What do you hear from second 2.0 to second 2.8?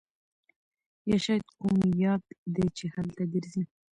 یاږ دی